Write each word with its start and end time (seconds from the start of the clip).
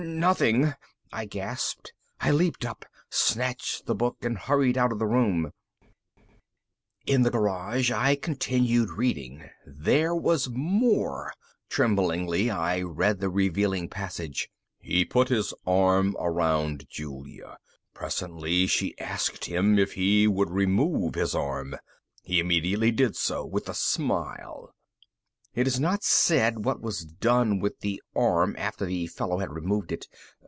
"Nothing," 0.03 0.73
I 1.11 1.25
gasped. 1.25 1.93
I 2.19 2.31
leaped 2.31 2.65
up, 2.65 2.85
snatched 3.11 3.85
the 3.85 3.93
book, 3.95 4.17
and 4.23 4.35
hurried 4.35 4.75
out 4.75 4.91
of 4.91 4.97
the 4.97 5.05
room. 5.07 5.51
In 7.05 7.21
the 7.21 7.29
garage, 7.29 7.91
I 7.91 8.15
continued 8.15 8.89
reading. 8.89 9.47
There 9.65 10.15
was 10.15 10.49
more. 10.51 11.33
Trembling, 11.69 12.29
I 12.49 12.81
read 12.81 13.19
the 13.19 13.27
next 13.27 13.35
revealing 13.35 13.89
passage:_... 13.89 14.49
he 14.85 15.05
put 15.05 15.29
his 15.29 15.53
arm 15.67 16.15
around 16.19 16.87
Julia. 16.89 17.57
Presently 17.93 18.65
she 18.65 18.97
asked 18.97 19.45
him 19.45 19.77
if 19.77 19.93
he 19.93 20.25
would 20.27 20.49
remove 20.49 21.13
his 21.13 21.35
arm. 21.35 21.75
He 22.23 22.39
immediately 22.39 22.89
did 22.91 23.15
so, 23.15 23.45
with 23.45 23.69
a 23.69 23.75
smile._ 23.75 24.71
It's 25.53 25.79
not 25.79 26.01
said 26.01 26.63
what 26.63 26.79
was 26.81 27.03
done 27.03 27.59
with 27.59 27.81
the 27.81 28.01
arm 28.15 28.55
after 28.57 28.85
the 28.85 29.07
fellow 29.07 29.39
had 29.39 29.51
removed 29.51 29.91
it. 29.91 30.07